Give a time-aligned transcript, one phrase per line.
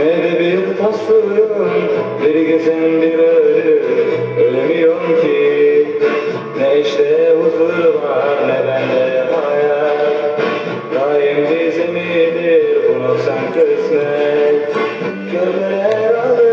[0.00, 1.50] de bir tas suyun
[2.24, 3.82] Bir gesen bir ölüm
[4.38, 5.86] ölemiyor ki.
[6.58, 10.40] Ne işte huzur var ne bende hayat.
[10.94, 14.72] Daim dizimidir unutsan kısmet
[15.30, 16.49] Körler alıyor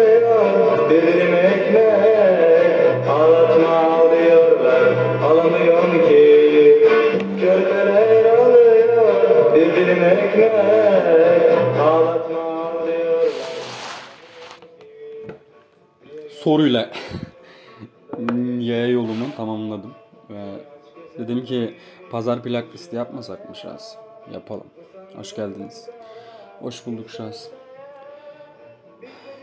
[16.58, 16.90] soruyla
[18.60, 19.94] yaya yolumu tamamladım.
[20.30, 20.44] Ve
[21.18, 21.74] dedim ki
[22.12, 23.96] pazar plak listi yapmasak mı şahs?
[24.34, 24.68] Yapalım.
[25.16, 25.90] Hoş geldiniz.
[26.60, 27.48] Hoş bulduk şahs.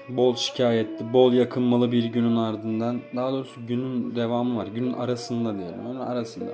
[0.09, 4.67] Bol şikayetli, bol yakınmalı bir günün ardından, daha doğrusu günün devamı var.
[4.67, 5.87] Günün arasında diyelim.
[5.87, 6.51] Onun arasında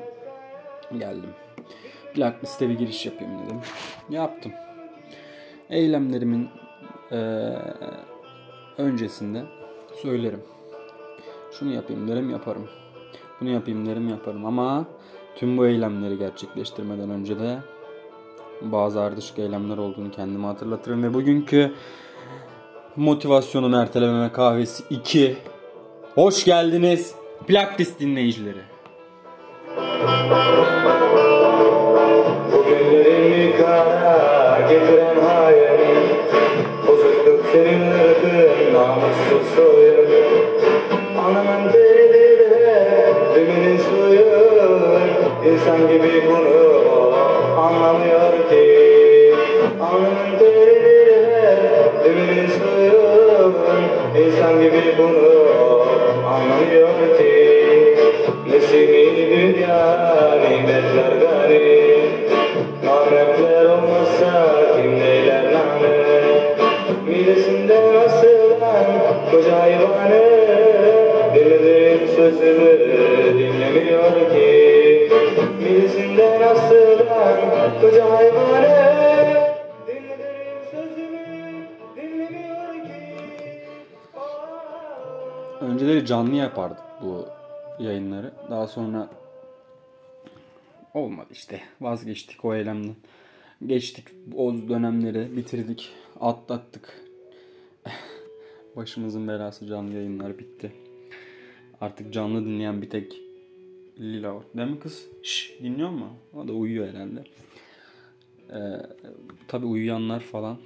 [0.98, 1.30] geldim.
[2.14, 3.60] Plak liste bir giriş yapayım dedim.
[4.10, 4.52] Yaptım.
[5.70, 6.48] Eylemlerimin
[7.12, 7.58] eee,
[8.78, 9.42] öncesinde
[10.02, 10.42] söylerim.
[11.50, 12.68] Şunu yapayım derim yaparım.
[13.40, 14.84] Bunu yapayım derim yaparım ama
[15.36, 17.58] tüm bu eylemleri gerçekleştirmeden önce de
[18.62, 21.72] bazı ardışık eylemler olduğunu kendime hatırlatırım ve bugünkü
[22.96, 25.36] motivasyonun ertelememe kahvesi 2
[26.14, 27.14] Hoş geldiniz
[27.46, 28.60] plak dinleyicileri.
[45.60, 47.14] İnsan gibi bunu
[47.60, 49.34] anlamıyor ki.
[49.80, 51.70] Anamın deridir
[52.04, 53.54] hep suyu
[54.26, 55.82] İnsan gibi bunu
[56.28, 57.96] anlamıyor ki.
[58.46, 61.89] Nesimi dünya nimetler gani
[77.80, 79.54] nasılan koca hayvanı
[79.86, 83.58] Dinlediğim sözümü dinlemiyor ki
[85.60, 87.28] Önceleri canlı yapardık bu
[87.78, 88.32] yayınları.
[88.50, 89.08] Daha sonra
[90.94, 91.60] olmadı işte.
[91.80, 92.96] Vazgeçtik o eylemden.
[93.66, 94.04] Geçtik
[94.36, 95.92] o dönemleri bitirdik.
[96.20, 97.00] Atlattık.
[98.76, 100.72] Başımızın belası canlı yayınlar bitti.
[101.80, 103.20] Artık canlı dinleyen bir tek
[103.98, 104.44] Lila var.
[104.56, 105.06] Değil mi kız?
[105.22, 106.08] Şş, dinliyor mu?
[106.34, 107.24] O da uyuyor herhalde.
[108.52, 108.56] Ee,
[109.48, 110.58] tabii uyuyanlar falan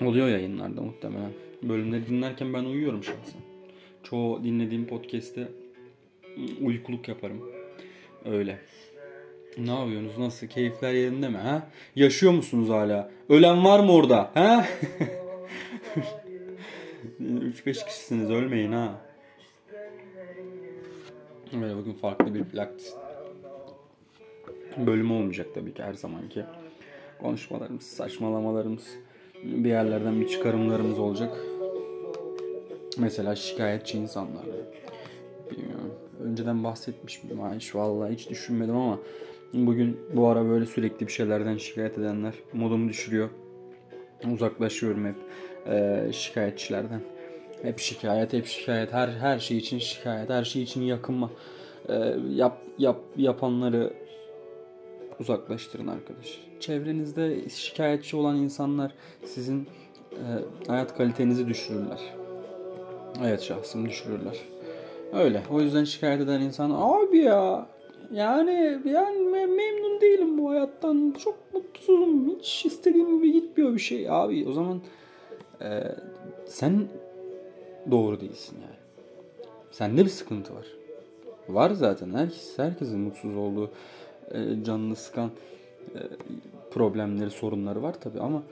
[0.00, 1.30] oluyor yayınlarda muhtemelen.
[1.62, 3.40] Bölümleri dinlerken ben uyuyorum şahsen.
[4.02, 5.48] Çoğu dinlediğim podcast'te
[6.60, 7.50] uykuluk yaparım.
[8.24, 8.58] Öyle.
[9.58, 10.18] Ne yapıyorsunuz?
[10.18, 10.46] Nasıl?
[10.46, 11.36] Keyifler yerinde mi?
[11.36, 11.70] Ha?
[11.96, 13.10] Yaşıyor musunuz hala?
[13.28, 14.30] Ölen var mı orada?
[14.34, 14.66] Ha?
[17.20, 18.30] 3-5 kişisiniz.
[18.30, 19.00] Ölmeyin ha.
[21.52, 22.72] Böyle bugün farklı bir plak
[24.76, 26.44] bölümü olmayacak tabii ki her zamanki.
[27.20, 28.84] Konuşmalarımız, saçmalamalarımız,
[29.44, 31.36] bir yerlerden bir çıkarımlarımız olacak.
[32.98, 34.44] Mesela şikayetçi insanlar.
[35.50, 35.94] Bilmiyorum.
[36.24, 37.38] Önceden bahsetmiş miyim?
[37.56, 38.98] Hiç vallahi hiç düşünmedim ama
[39.52, 43.28] bugün bu ara böyle sürekli bir şeylerden şikayet edenler modumu düşürüyor.
[44.32, 45.16] Uzaklaşıyorum hep
[45.66, 47.00] eee, şikayetçilerden.
[47.62, 48.92] Hep şikayet, hep şikayet.
[48.92, 51.30] Her her şey için şikayet, her şey için yakınma.
[51.88, 53.92] Eee, yap yap yapanları
[55.20, 56.40] uzaklaştırın arkadaş.
[56.60, 58.94] Çevrenizde şikayetçi olan insanlar
[59.24, 59.66] sizin
[60.12, 60.22] e,
[60.66, 62.14] hayat kalitenizi düşürürler.
[63.24, 64.36] Evet şahsım düşürürler.
[65.12, 65.42] Öyle.
[65.52, 67.66] O yüzden şikayet eden insan abi ya
[68.12, 71.14] yani yani me- memnun değilim bu hayattan.
[71.18, 72.38] Çok mutsuzum.
[72.38, 74.10] Hiç istediğim gibi gitmiyor bir şey.
[74.10, 74.80] Abi o zaman
[75.62, 75.82] e,
[76.46, 76.88] sen
[77.90, 78.76] doğru değilsin yani.
[79.70, 80.66] Sende bir sıkıntı var.
[81.48, 82.14] Var zaten.
[82.14, 83.70] Herkes, herkesin mutsuz olduğu,
[84.30, 85.30] e, canını sıkan
[85.94, 86.00] e,
[86.70, 88.42] problemleri, sorunları var tabii ama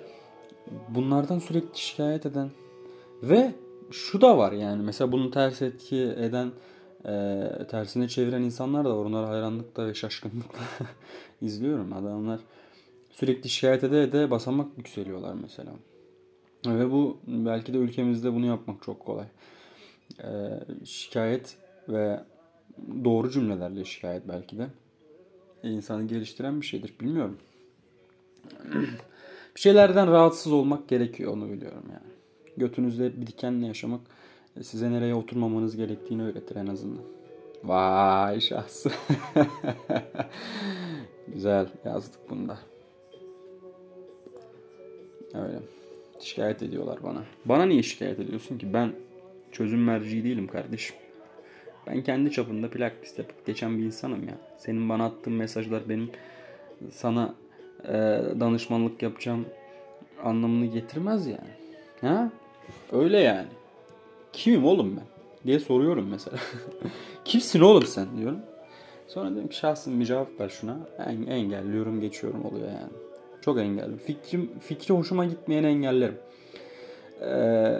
[0.89, 2.51] bunlardan sürekli şikayet eden
[3.23, 3.55] ve
[3.91, 6.51] şu da var yani mesela bunu ters etki eden
[7.07, 9.05] e, tersine çeviren insanlar da var.
[9.05, 10.65] Onları hayranlıkla ve şaşkınlıkla
[11.43, 11.93] izliyorum.
[11.93, 12.41] Adamlar
[13.11, 15.73] sürekli şikayet ede ede basamak yükseliyorlar mesela.
[16.67, 19.27] Ve bu belki de ülkemizde bunu yapmak çok kolay.
[20.23, 20.29] e,
[20.85, 21.57] şikayet
[21.89, 22.21] ve
[23.05, 24.67] doğru cümlelerle şikayet belki de
[25.71, 26.95] insanı geliştiren bir şeydir.
[27.01, 27.39] Bilmiyorum.
[29.57, 32.13] bir şeylerden rahatsız olmak gerekiyor onu biliyorum yani.
[32.57, 34.01] Götünüzde bir dikenle yaşamak
[34.63, 37.05] size nereye oturmamanız gerektiğini öğretir en azından.
[37.65, 38.91] Vay şahsı.
[41.29, 42.59] Güzel yazdık bunda.
[45.35, 45.59] Öyle.
[46.21, 47.25] Şikayet ediyorlar bana.
[47.45, 48.73] Bana niye şikayet ediyorsun ki?
[48.73, 48.93] Ben
[49.53, 50.97] çözüm merci değilim kardeşim.
[51.87, 54.35] Ben kendi çapında plak list yapıp geçen bir insanım ya.
[54.59, 56.11] Senin bana attığın mesajlar benim
[56.91, 57.35] sana
[57.85, 57.93] e,
[58.41, 59.47] danışmanlık yapacağım
[60.25, 61.51] anlamını getirmez yani.
[62.01, 62.31] Ha?
[62.93, 63.49] Öyle yani.
[64.33, 65.15] Kimim oğlum ben?
[65.47, 66.37] diye soruyorum mesela.
[67.25, 68.39] Kimsin oğlum sen diyorum.
[69.09, 70.77] Sonra diyorum ki şahsın bir cevap ver şuna.
[70.99, 72.93] En, engelliyorum geçiyorum oluyor yani.
[73.41, 73.99] Çok engelliyorum.
[73.99, 76.19] Fikrim, fikri hoşuma gitmeyeni engellerim.
[77.21, 77.79] Ee,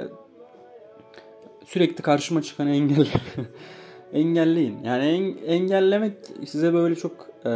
[1.65, 3.07] sürekli karşıma çıkan engel
[4.15, 4.79] engelleyin.
[4.85, 6.13] Yani en, engellemek
[6.47, 7.13] size böyle çok
[7.47, 7.51] e,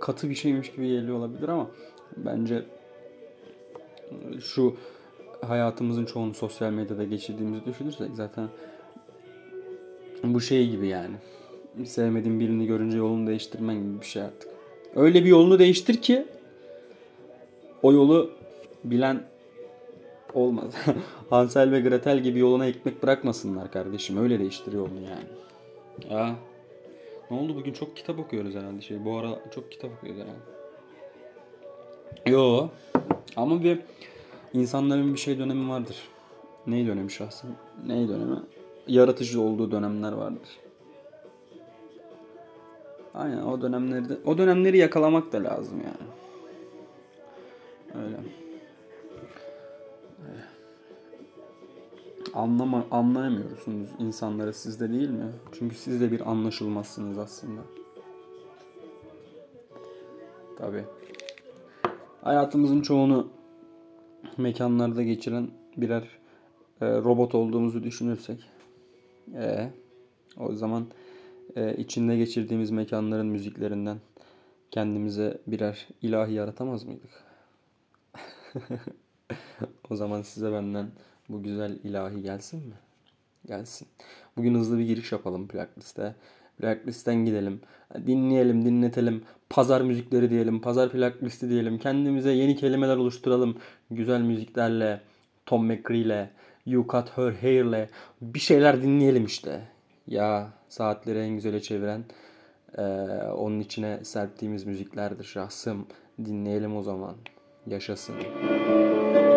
[0.00, 1.70] katı bir şeymiş gibi geliyor olabilir ama
[2.16, 2.62] bence
[4.40, 4.76] şu
[5.46, 8.48] hayatımızın çoğunu sosyal medyada geçirdiğimizi düşünürsek zaten
[10.24, 11.14] bu şey gibi yani.
[11.84, 14.50] Sevmediğin birini görünce yolunu değiştirmen gibi bir şey artık.
[14.96, 16.26] Öyle bir yolunu değiştir ki
[17.82, 18.30] o yolu
[18.84, 19.22] bilen
[20.34, 20.74] olmaz.
[21.30, 24.16] Hansel ve Gretel gibi yoluna ekmek bırakmasınlar kardeşim.
[24.16, 25.40] Öyle değiştir yolunu yani.
[26.10, 26.36] Ya.
[27.30, 29.04] Ne oldu bugün çok kitap okuyoruz herhalde şey.
[29.04, 30.40] Bu ara çok kitap okuyoruz herhalde.
[32.26, 32.68] Yo.
[33.36, 33.78] Ama bir
[34.52, 35.96] insanların bir şey dönemi vardır.
[36.66, 37.50] Ney dönemi şahsen?
[37.86, 38.36] Ney dönemi?
[38.86, 40.48] Yaratıcı olduğu dönemler vardır.
[43.14, 46.10] Aynen o dönemleri o dönemleri yakalamak da lazım yani.
[48.04, 48.16] Öyle.
[52.34, 55.32] Anlama, anlayamıyorsunuz insanları sizde değil mi?
[55.52, 57.60] Çünkü siz de bir anlaşılmazsınız aslında.
[60.58, 60.84] Tabi.
[62.22, 63.28] Hayatımızın çoğunu
[64.36, 66.02] mekanlarda geçiren birer
[66.80, 68.50] e, robot olduğumuzu düşünürsek
[69.34, 69.70] e,
[70.36, 70.86] o zaman
[71.56, 73.98] e, içinde geçirdiğimiz mekanların müziklerinden
[74.70, 77.24] kendimize birer ilahi yaratamaz mıydık?
[79.90, 80.90] o zaman size benden
[81.30, 82.74] bu güzel ilahi gelsin mi?
[83.46, 83.88] Gelsin.
[84.36, 86.14] Bugün hızlı bir giriş yapalım playliste.
[86.58, 87.60] Playlist'ten gidelim.
[88.06, 89.22] Dinleyelim, dinletelim.
[89.50, 90.60] Pazar müzikleri diyelim.
[90.60, 91.78] Pazar playlisti diyelim.
[91.78, 93.58] Kendimize yeni kelimeler oluşturalım.
[93.90, 95.00] Güzel müziklerle.
[95.46, 96.30] Tom McCree'le.
[96.66, 97.88] You Cut Her Hair'le.
[98.22, 99.68] Bir şeyler dinleyelim işte.
[100.06, 102.04] Ya saatleri en güzele çeviren
[102.78, 102.82] e,
[103.36, 105.86] onun içine serptiğimiz müziklerdir şahsım.
[106.24, 107.16] Dinleyelim o zaman.
[107.66, 108.14] Yaşasın.
[108.16, 109.29] cut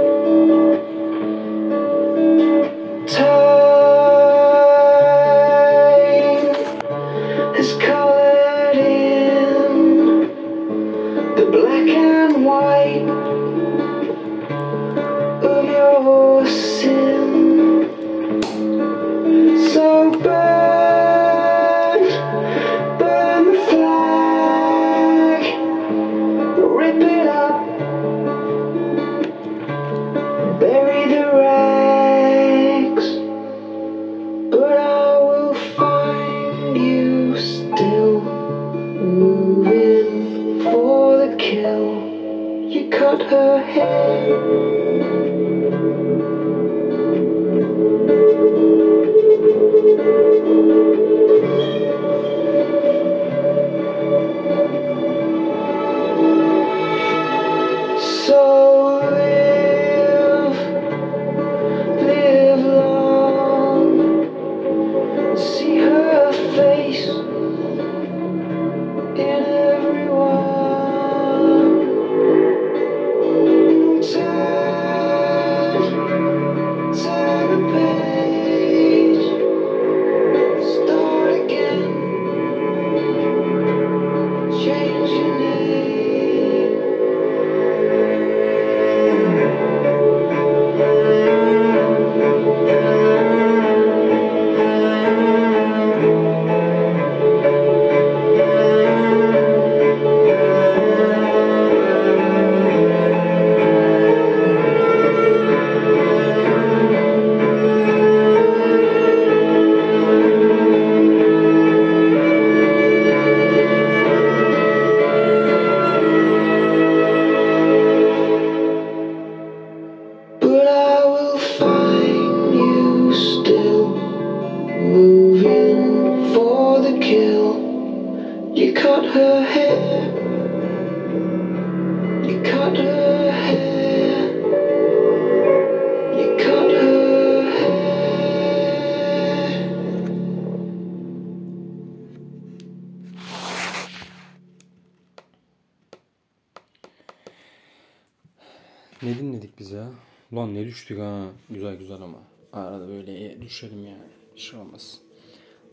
[149.01, 149.89] Ne dinledik biz ya?
[150.31, 151.25] Ulan ne düştük ha.
[151.49, 152.17] Güzel güzel ama.
[152.53, 154.11] Arada böyle düşelim yani.
[154.35, 154.99] Bir şey olmaz.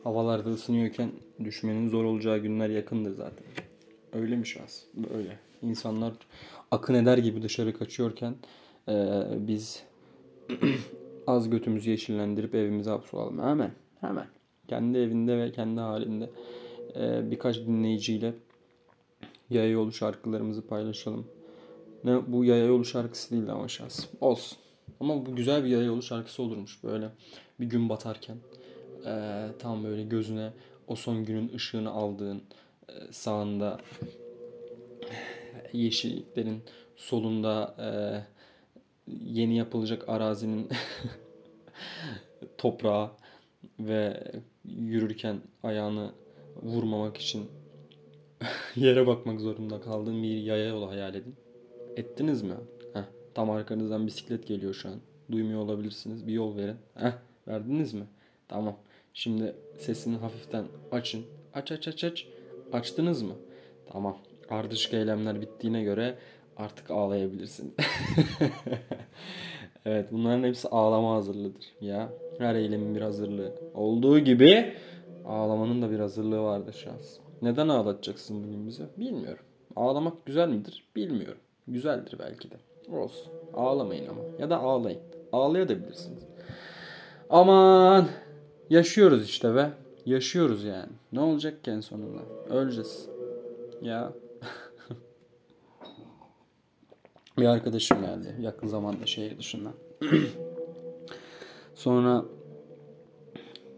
[0.05, 1.11] Havalarda ısınıyorken
[1.45, 3.45] düşmenin zor olacağı günler yakındır zaten.
[4.13, 4.85] Öyleymiş az.
[4.95, 5.39] Böyle.
[5.63, 6.13] İnsanlar
[6.71, 8.35] akın eder gibi dışarı kaçıyorken
[8.89, 9.83] eee, biz
[11.27, 13.39] az götümüzü yeşillendirip evimize hapsolalım.
[13.43, 13.71] Hemen.
[14.01, 14.27] Hemen.
[14.69, 16.31] Kendi evinde ve kendi halinde
[16.97, 18.35] eee, birkaç dinleyiciyle
[19.51, 21.27] yaya yolu şarkılarımızı paylaşalım.
[22.05, 24.07] Ne bu yaya yolu şarkısı değil ama şans.
[24.21, 24.59] Olsun.
[25.01, 27.09] Ama bu güzel bir yaya yolu şarkısı olurmuş böyle.
[27.61, 28.37] Bir gün batarken
[29.07, 30.53] eee, tam böyle gözüne
[30.87, 32.43] o son günün ışığını aldığın
[32.89, 33.79] eee, sağında
[35.73, 36.63] yeşilliklerin
[36.97, 38.27] solunda eee,
[39.25, 40.69] yeni yapılacak arazinin
[42.59, 43.11] toprağı
[43.81, 44.23] ve
[44.65, 46.13] yürürken ayağını
[46.63, 47.51] vurmamak için
[48.77, 51.37] yere bakmak zorunda kaldığın bir yaya yolu hayal edin.
[51.97, 52.55] Ettiniz mi?
[52.95, 53.05] Heh,
[53.35, 54.95] tam arkanızdan bisiklet geliyor şu an.
[55.33, 56.27] Duymuyor olabilirsiniz.
[56.27, 56.77] Bir yol verin.
[56.95, 57.13] Heh,
[57.49, 58.05] verdiniz mi?
[58.49, 58.77] Tamam.
[59.15, 61.25] Şimdi sesini hafiften açın.
[61.55, 62.27] Aç aç aç aç.
[62.73, 63.35] Açtınız mı?
[63.93, 64.17] Tamam.
[64.51, 66.19] Ardışık eylemler bittiğine göre
[66.57, 67.75] artık ağlayabilirsin.
[69.85, 71.65] evet bunların hepsi ağlama hazırlığıdır.
[71.81, 73.55] Ya her eylemin bir hazırlığı.
[73.75, 74.75] Olduğu gibi
[75.27, 77.19] ağlamanın da bir hazırlığı vardır şans.
[77.43, 78.85] Neden ağlatacaksın bugün bize?
[78.99, 79.45] Bilmiyorum.
[79.77, 80.85] Ağlamak güzel midir?
[80.97, 81.41] Bilmiyorum.
[81.71, 82.55] Güzeldir belki de.
[82.93, 83.33] Olsun.
[83.55, 84.21] Ağlamayın ama.
[84.39, 85.01] Ya da ağlayın.
[85.33, 86.23] Ağlayabilirsiniz.
[87.31, 88.09] Aman.
[88.71, 89.71] Yaşıyoruz işte be.
[90.07, 90.93] Yaşıyoruz yani.
[91.13, 92.21] Ne olacak ki en sonunda?
[92.51, 93.09] Öleceğiz.
[93.83, 94.13] Ya.
[97.39, 98.37] bir arkadaşım geldi.
[98.41, 99.73] Yakın zamanda şehir dışından.
[101.75, 102.25] Sonra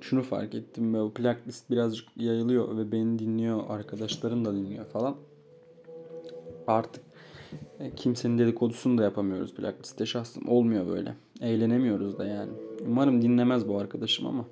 [0.01, 5.17] şunu fark ettim ve o playlist birazcık yayılıyor ve beni dinliyor, arkadaşlarım da dinliyor falan.
[6.67, 7.12] Artık
[7.97, 10.49] kimsenin dedikodusunu da yapamıyoruz playlistte şahsım.
[10.49, 11.15] Olmuyor böyle.
[11.41, 12.51] Eğlenemiyoruz da yani.
[12.87, 14.45] Umarım dinlemez bu arkadaşım ama.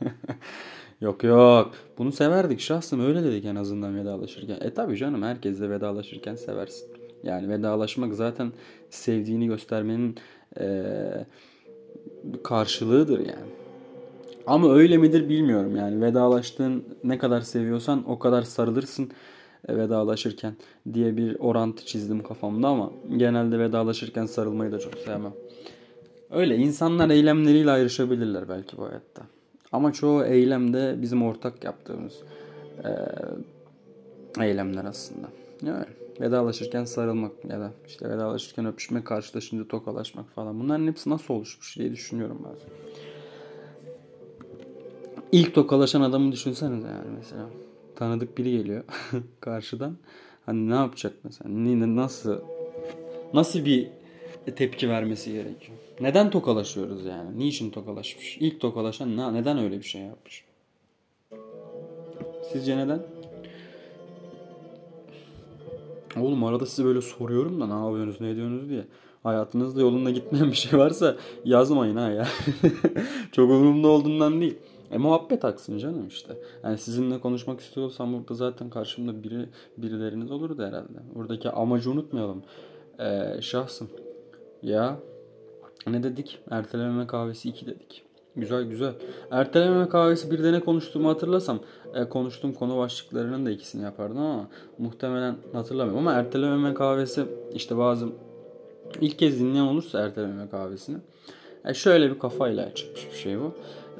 [1.00, 1.70] yok yok.
[1.98, 4.58] Bunu severdik şahsım öyle dedik en azından vedalaşırken.
[4.60, 6.88] E tabi canım herkesle vedalaşırken seversin.
[7.22, 8.52] Yani vedalaşmak zaten
[8.90, 10.16] sevdiğini göstermenin
[10.60, 11.26] eee
[12.42, 13.50] karşılığıdır yani.
[14.46, 16.00] Ama öyle midir bilmiyorum yani.
[16.00, 19.08] Vedalaştığın ne kadar seviyorsan o kadar sarılırsın e,
[19.68, 20.56] vedalaşırken
[20.94, 25.32] diye bir orantı çizdim kafamda ama genelde vedalaşırken sarılmayı da çok sevmem.
[26.30, 29.22] Öyle insanlar eylemleriyle ayrışabilirler belki bu hayatta.
[29.72, 32.12] Ama çoğu eylem de bizim ortak yaptığımız
[32.84, 32.90] e,
[34.44, 35.26] eylemler aslında.
[35.62, 35.84] Yani
[36.20, 40.60] vedalaşırken sarılmak ya da işte vedalaşırken öpüşmek, karşılaşınca tokalaşmak falan.
[40.60, 42.68] Bunların hepsi nasıl oluşmuş diye düşünüyorum bazen.
[45.32, 47.46] İlk tokalaşan adamı düşünsenize yani mesela.
[47.96, 48.84] Tanıdık biri geliyor
[49.40, 49.96] karşıdan.
[50.46, 51.50] Hani ne yapacak mesela?
[51.96, 52.40] Nasıl
[53.34, 53.88] nasıl bir
[54.56, 55.78] tepki vermesi gerekiyor?
[56.00, 57.38] Neden tokalaşıyoruz yani?
[57.38, 58.36] Niçin tokalaşmış?
[58.40, 60.44] İlk tokalaşan ne, neden öyle bir şey yapmış?
[62.52, 63.02] Sizce neden?
[66.20, 68.84] Oğlum arada size böyle soruyorum da ne yapıyorsunuz ne ediyorsunuz diye.
[69.22, 72.26] Hayatınızda yolunda gitmeyen bir şey varsa yazmayın ha ya.
[73.32, 74.56] Çok umurumda olduğundan değil.
[74.90, 76.36] E muhabbet aksın canım işte.
[76.64, 80.98] Yani sizinle konuşmak istiyorsam burada zaten karşımda biri birileriniz olurdu herhalde.
[81.16, 82.42] Oradaki amacı unutmayalım.
[83.00, 83.90] Ee, şahsım.
[84.62, 84.98] Ya
[85.86, 86.38] ne dedik?
[86.50, 88.04] Ertelememe kahvesi 2 dedik.
[88.36, 88.92] Güzel güzel.
[89.30, 91.58] Ertelememe kahvesi bir de ne konuştuğumu hatırlasam
[91.94, 94.48] e, konuştuğum konu başlıklarının da ikisini yapardım ama
[94.78, 95.98] muhtemelen hatırlamıyorum.
[95.98, 97.24] Ama ertelememe kahvesi
[97.54, 98.08] işte bazı
[99.00, 100.96] ilk kez dinleyen olursa ertelememe kahvesini
[101.64, 103.54] e, şöyle bir kafayla çıkmış bir şey bu.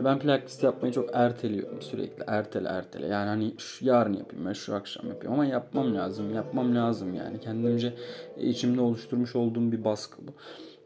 [0.05, 2.25] Ben playlist yapmayı çok erteliyorum sürekli.
[2.27, 3.07] Ertele ertele.
[3.07, 6.35] Yani hani şu yarın yapayım ben şu akşam yapayım ama yapmam lazım.
[6.35, 7.41] Yapmam lazım yani.
[7.41, 7.93] Kendimce
[8.41, 10.31] içimde oluşturmuş olduğum bir baskı bu.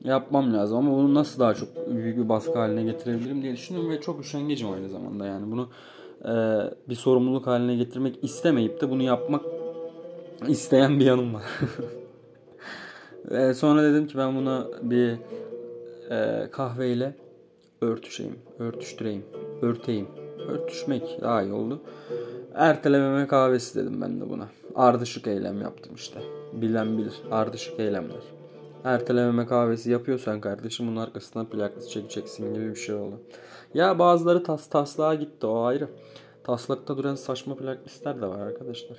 [0.08, 4.00] Yapmam lazım ama bunu nasıl daha çok büyük bir baskı haline getirebilirim diye düşünüyorum ve
[4.00, 5.50] çok üşengecim aynı zamanda yani.
[5.50, 5.68] Bunu
[6.24, 6.34] e,
[6.88, 9.42] bir sorumluluk haline getirmek istemeyip de bunu yapmak
[10.48, 11.42] isteyen bir yanım var.
[13.30, 15.16] ve sonra dedim ki ben buna bir
[16.10, 17.14] e, kahveyle
[17.80, 19.24] örtüşeyim, örtüştüreyim,
[19.62, 20.06] örteyim.
[20.48, 21.80] Örtüşmek daha iyi oldu.
[22.54, 24.48] Ertelememe kahvesi dedim ben de buna.
[24.74, 26.20] Ardışık eylem yaptım işte.
[26.52, 27.22] Bilen bilir.
[27.30, 28.22] Ardışık eylemler.
[28.84, 33.20] Ertelememe kahvesi yapıyorsan kardeşim bunun arkasından plaklist çekeceksin gibi bir şey oldu.
[33.74, 35.88] Ya bazıları tas taslığa gitti o ayrı.
[36.44, 38.98] taslakta duran saçma playlistler de var arkadaşlar.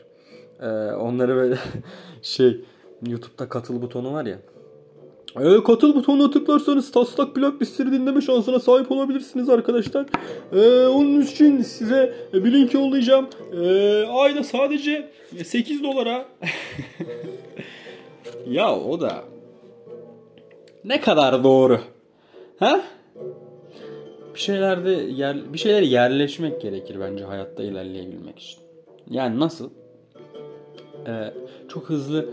[0.62, 1.58] Ee, onları böyle
[2.22, 2.66] şey
[3.08, 4.40] YouTube'da katıl butonu var ya.
[5.38, 10.06] Ee, katıl butonuna tıklarsanız taslak playlistleri dinleme şansına sahip olabilirsiniz arkadaşlar.
[10.54, 13.28] Ee, onun için size bir link yollayacağım.
[13.54, 15.10] Ee, ayda sadece
[15.44, 16.26] 8 dolara.
[18.48, 19.24] ya o da
[20.86, 21.80] ne kadar doğru.
[22.60, 22.82] Ha?
[24.34, 28.60] Bir şeylerde yer, bir şeylere yerleşmek gerekir bence hayatta ilerleyebilmek için.
[29.10, 29.70] Yani nasıl?
[31.08, 31.34] Ee,
[31.70, 32.30] çok hızlı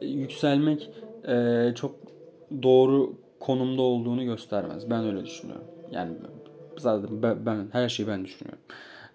[0.00, 0.90] yükselmek
[1.28, 2.09] e, çok
[2.62, 4.90] doğru konumda olduğunu göstermez.
[4.90, 5.64] Ben öyle düşünüyorum.
[5.90, 6.12] Yani
[6.78, 8.62] zaten ben, ben her şeyi ben düşünüyorum.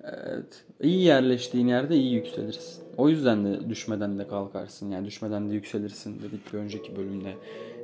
[0.04, 0.64] Evet.
[0.82, 2.84] İyi yerleştiğin yerde iyi yükselirsin.
[2.98, 4.92] O yüzden de düşmeden de kalkarsın.
[4.92, 7.34] Yani düşmeden de yükselirsin dedik bir önceki bölümde.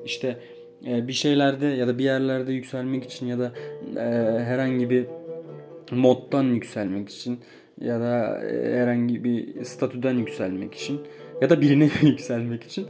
[0.06, 0.38] İşte
[0.88, 3.52] e, bir şeylerde ya da bir yerlerde yükselmek için ya da
[3.96, 4.04] e,
[4.44, 5.06] herhangi bir
[5.92, 7.40] moddan yükselmek için
[7.82, 11.02] ya da e, herhangi bir statüden yükselmek için
[11.42, 12.88] ya da birine yükselmek için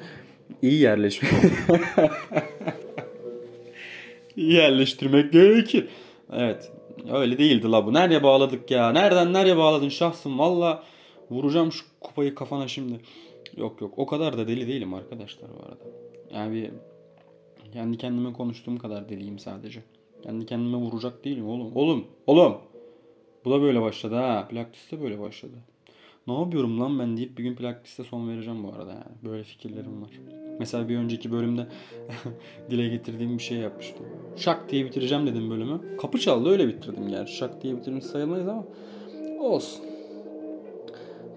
[0.61, 1.31] iyi yerleşmek
[4.35, 5.87] iyi yerleştirmek gerekir.
[6.33, 6.71] Evet.
[7.11, 7.93] Öyle değildi la bu.
[7.93, 8.91] Nereye bağladık ya?
[8.91, 10.39] Nereden nereye bağladın şahsım?
[10.39, 10.83] Valla
[11.31, 12.99] vuracağım şu kupayı kafana şimdi.
[13.57, 15.83] Yok yok o kadar da deli değilim arkadaşlar bu arada.
[16.33, 16.71] Yani bir
[17.73, 19.83] kendi kendime konuştuğum kadar deliyim sadece.
[20.23, 21.75] Kendi kendime vuracak değilim oğlum.
[21.75, 22.57] Oğlum, oğlum.
[23.45, 24.47] Bu da böyle başladı ha.
[24.49, 25.55] Plakliste böyle başladı.
[26.27, 29.15] Ne yapıyorum lan ben deyip bir gün plakliste son vereceğim bu arada yani.
[29.23, 30.09] Böyle fikirlerim var.
[30.59, 31.67] Mesela bir önceki bölümde
[32.69, 34.05] dile getirdiğim bir şey yapmıştım.
[34.37, 35.97] Şak diye bitireceğim dedim bölümü.
[36.01, 37.35] Kapı çaldı öyle bitirdim gerçi.
[37.35, 38.63] Şak diye bitirmiş sayılmayız ama
[39.39, 39.85] olsun.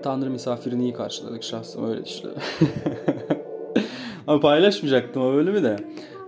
[0.02, 2.28] Tanrı misafirini iyi karşıladık şahsım öyle işte.
[4.26, 5.76] ama paylaşmayacaktım o bölümü de.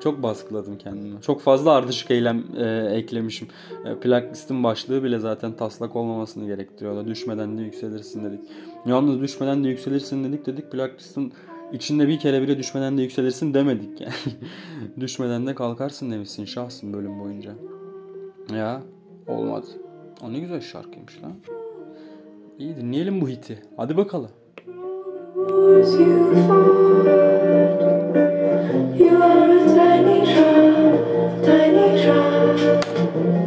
[0.06, 1.22] Çok baskıladım kendimi.
[1.22, 3.48] Çok fazla ardışık eylem e, eklemişim.
[3.84, 7.06] E, plak listin başlığı bile zaten taslak olmamasını gerektiriyordu.
[7.06, 8.40] Düşmeden de yükselirsin dedik.
[8.86, 10.72] Yalnız düşmeden de yükselirsin dedik dedik.
[10.72, 11.32] Plak listin
[11.72, 14.12] içinde bir kere bile düşmeden de yükselirsin demedik yani.
[15.00, 17.54] düşmeden de kalkarsın demişsin şahsın bölüm boyunca.
[18.54, 18.82] Ya
[19.28, 19.66] olmadı.
[20.22, 21.32] O ne güzel şarkıymış lan.
[22.58, 23.62] İyi dinleyelim bu hiti.
[23.76, 24.30] Hadi bakalım.
[25.34, 26.86] Wars you fought.
[28.98, 29.95] You are a
[31.42, 33.45] 对你转。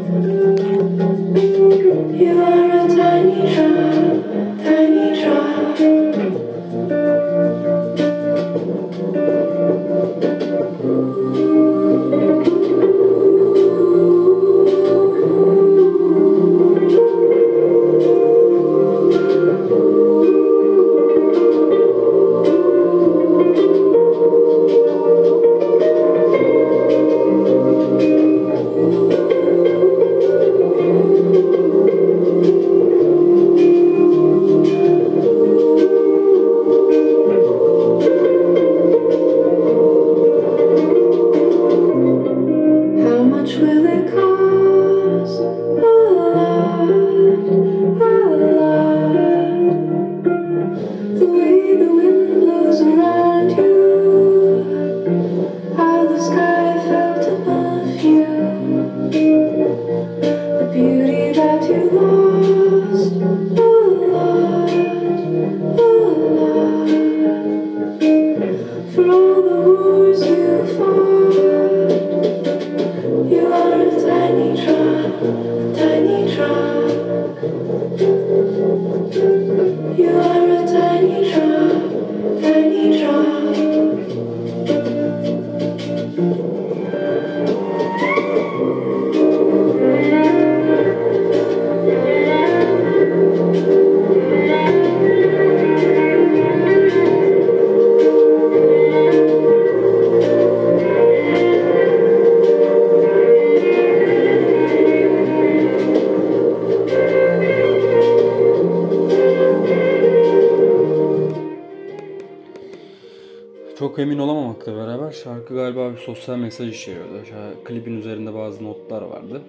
[113.90, 117.14] Çok emin olamamakla beraber şarkı galiba bir sosyal mesaj içeriyordu.
[117.14, 119.42] Şa- Klibin üzerinde bazı notlar vardı.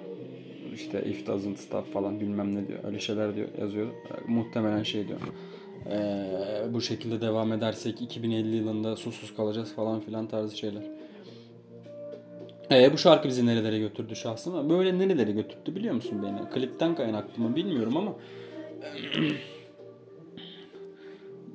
[0.74, 2.78] İşte if doesn't stop falan bilmem ne diyor.
[2.84, 3.92] Öyle şeyler diyor yazıyordu.
[4.28, 5.20] Muhtemelen şey diyor.
[5.90, 10.82] Ee, bu şekilde devam edersek 2050 yılında susuz kalacağız falan filan tarzı şeyler.
[12.70, 14.70] Ee, bu şarkı bizi nerelere götürdü şahsım?
[14.70, 16.50] Böyle nerelere götürdü biliyor musun beni?
[16.50, 18.14] Klipten kaynaklı mı bilmiyorum ama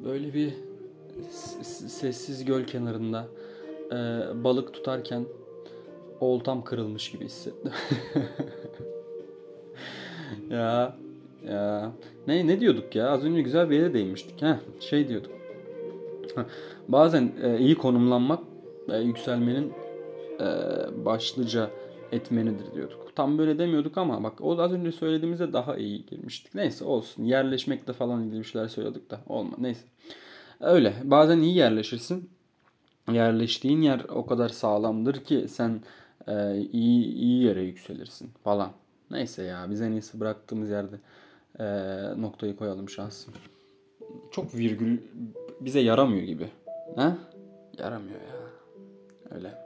[0.05, 0.64] böyle bir
[1.87, 3.27] sessiz göl kenarında
[3.91, 3.95] e,
[4.43, 5.25] balık tutarken
[6.19, 7.71] oltam kırılmış gibi hissettim.
[10.49, 10.95] ya
[11.47, 11.91] Ya
[12.27, 13.09] ne ne diyorduk ya?
[13.09, 14.41] Az önce güzel bir yere değinmiştik.
[14.41, 15.31] Ha şey diyorduk.
[16.87, 18.39] Bazen e, iyi konumlanmak
[18.89, 19.73] e, yükselmenin
[20.39, 20.45] e,
[21.05, 21.69] başlıca
[22.11, 23.11] etmenidir diyorduk.
[23.15, 26.55] Tam böyle demiyorduk ama bak o az önce söylediğimizde daha iyi girmiştik.
[26.55, 27.23] Neyse olsun.
[27.23, 29.55] Yerleşmekle falan ilgili bir şeyler söyledik da olma.
[29.57, 29.85] Neyse.
[30.59, 30.93] Öyle.
[31.03, 32.29] Bazen iyi yerleşirsin.
[33.11, 35.81] Yerleştiğin yer o kadar sağlamdır ki sen
[36.27, 38.71] e, iyi iyi yere yükselirsin falan.
[39.11, 40.95] Neyse ya biz en iyisi bıraktığımız yerde
[41.59, 41.65] e,
[42.21, 43.33] noktayı koyalım şahsım.
[44.31, 44.97] Çok virgül
[45.61, 46.49] bize yaramıyor gibi.
[46.95, 47.17] Ha?
[47.77, 48.35] Yaramıyor ya.
[49.31, 49.65] Öyle.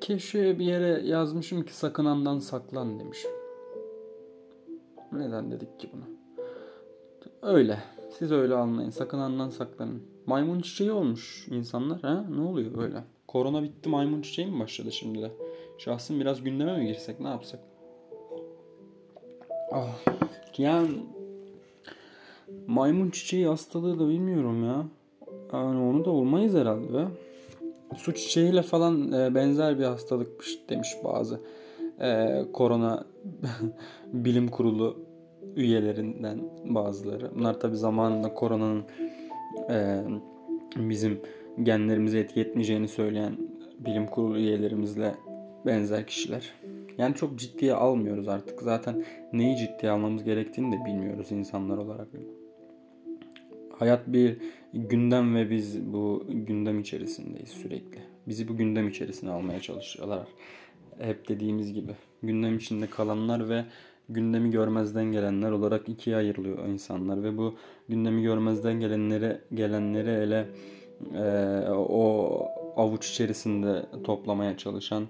[0.00, 3.30] Keşke bir yere yazmışım ki sakınandan saklan demişim.
[5.12, 6.04] Neden dedik ki bunu?
[7.42, 7.78] Öyle.
[8.18, 8.90] Siz öyle anlayın.
[8.90, 10.02] Sakınandan saklanın.
[10.26, 12.00] Maymun çiçeği olmuş insanlar.
[12.00, 12.24] Ha?
[12.36, 13.04] Ne oluyor böyle?
[13.28, 15.32] Korona bitti maymun çiçeği mi başladı şimdi de?
[15.78, 17.60] Şahsım biraz gündeme mi girsek ne yapsak?
[19.72, 19.98] Ah,
[20.58, 21.06] yani
[22.66, 24.86] maymun çiçeği hastalığı da bilmiyorum ya.
[25.52, 27.08] Yani onu da olmayız herhalde be.
[27.96, 31.40] Su çiçeğiyle falan e, benzer bir hastalıkmış demiş bazı
[32.00, 33.04] e, korona
[34.12, 35.07] bilim kurulu
[35.56, 37.30] üyelerinden bazıları.
[37.34, 38.84] Bunlar tabi zamanında koronanın
[39.70, 40.02] e,
[40.76, 41.20] bizim
[41.62, 43.32] genlerimize etki etmeyeceğini söyleyen
[43.78, 45.14] bilim kurulu üyelerimizle
[45.66, 46.52] benzer kişiler.
[46.98, 48.62] Yani çok ciddiye almıyoruz artık.
[48.62, 52.08] Zaten neyi ciddiye almamız gerektiğini de bilmiyoruz insanlar olarak.
[53.78, 54.36] Hayat bir
[54.74, 57.98] gündem ve biz bu gündem içerisindeyiz sürekli.
[58.28, 60.28] Bizi bu gündem içerisine almaya çalışıyorlar.
[60.98, 61.92] Hep dediğimiz gibi.
[62.22, 63.64] Gündem içinde kalanlar ve
[64.08, 67.54] gündemi görmezden gelenler olarak ikiye ayrılıyor insanlar ve bu
[67.88, 70.48] gündemi görmezden gelenleri gelenleri ele
[71.14, 75.08] e, o avuç içerisinde toplamaya çalışan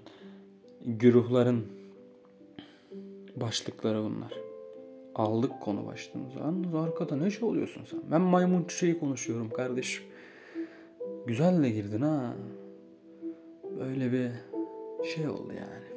[0.85, 1.65] güruhların
[3.35, 4.33] başlıkları bunlar.
[5.15, 6.39] Aldık konu başlığımıza.
[6.39, 7.99] Yalnız arkada ne şey oluyorsun sen?
[8.11, 10.03] Ben maymun çiçeği konuşuyorum kardeşim.
[11.27, 12.33] Güzel de girdin ha.
[13.79, 14.29] Böyle bir
[15.15, 15.89] şey oldu yani.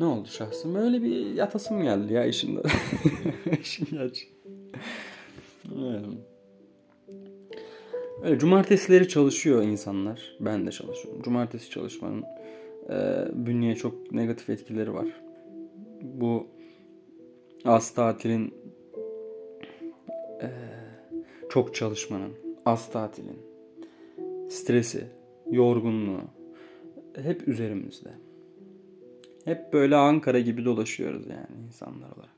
[0.00, 0.74] Ne oldu şahsım?
[0.74, 2.62] Öyle bir yatasım geldi ya işimde.
[3.62, 4.28] İşin gerçi.
[8.22, 10.36] Öyle cumartesileri çalışıyor insanlar.
[10.40, 11.22] Ben de çalışıyorum.
[11.22, 12.24] Cumartesi çalışmanın
[12.90, 15.06] e, bünyeye çok negatif etkileri var.
[16.02, 16.46] Bu
[17.64, 18.54] az tatilin
[20.42, 20.48] e,
[21.50, 22.32] çok çalışmanın,
[22.66, 23.38] az tatilin
[24.48, 25.04] stresi,
[25.50, 26.20] yorgunluğu
[27.22, 28.27] hep üzerimizde.
[29.48, 32.30] Hep böyle Ankara gibi dolaşıyoruz yani insanlar olarak.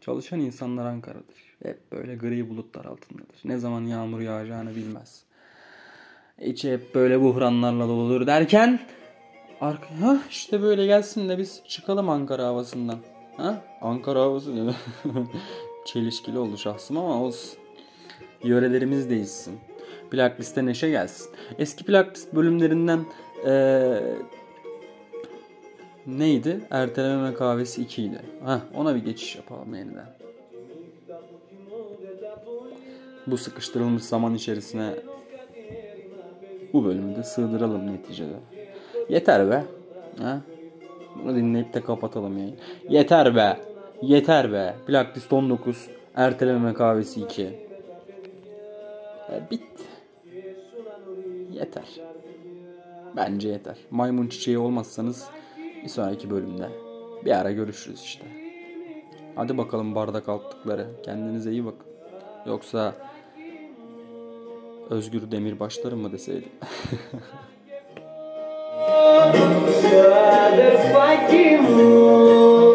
[0.00, 1.56] Çalışan insanlar Ankara'dır.
[1.62, 3.40] Hep böyle gri bulutlar altındadır.
[3.44, 5.24] Ne zaman yağmur yağacağını bilmez.
[6.40, 8.80] İçi hep böyle buhranlarla doludur derken
[9.60, 12.98] arka ha işte böyle gelsin de biz çıkalım Ankara havasından.
[13.36, 13.64] Ha?
[13.80, 14.74] Ankara havası.
[15.84, 17.58] Çelişkili oldu şahsım ama olsun.
[18.44, 19.58] Yörelerimiz değişsin.
[20.10, 21.30] Plakliste neşe gelsin.
[21.58, 23.00] Eski plaklist bölümlerinden
[23.46, 24.02] eee
[26.06, 26.60] neydi?
[26.70, 28.20] Erteleme kahvesi 2 idi.
[28.46, 30.06] Heh, ona bir geçiş yapalım yeniden.
[33.26, 34.94] Bu sıkıştırılmış zaman içerisine
[36.72, 38.34] bu bölümü de sığdıralım neticede.
[39.08, 39.64] Yeter be.
[40.18, 40.40] Ha?
[41.24, 42.56] Bunu dinleyip de kapatalım yayın.
[42.88, 43.60] Yeter be.
[44.02, 44.74] Yeter be.
[44.88, 45.88] Blacklist 19.
[46.14, 47.42] Erteleme kahvesi 2.
[47.42, 47.54] E,
[49.50, 49.84] bitti.
[51.52, 52.00] Yeter.
[53.16, 53.76] Bence yeter.
[53.90, 55.28] Maymun çiçeği olmazsanız
[55.84, 56.68] bir sonraki bölümde
[57.24, 58.24] bir ara görüşürüz işte.
[59.34, 60.86] Hadi bakalım bardak altlıkları.
[61.04, 61.86] Kendinize iyi bakın.
[62.46, 62.94] Yoksa
[64.90, 66.48] Özgür Demir Demirbaşları mı deseydim?
[70.92, 72.74] Fakimu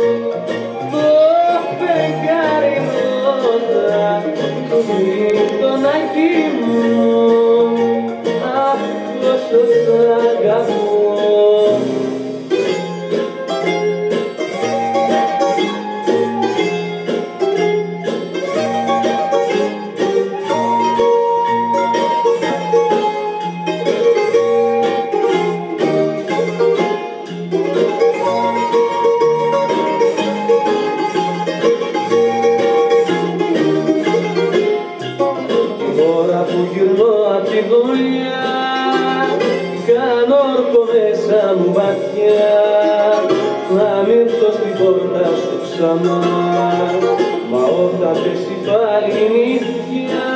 [48.19, 50.27] Ώρες υπάρχει νύχια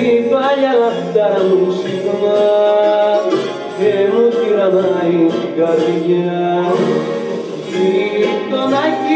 [0.00, 2.40] Η παλιά αυτά μου συχνά
[3.78, 6.40] Και μου τυρανάει την καρδιά.
[7.70, 9.07] Γειτονάκι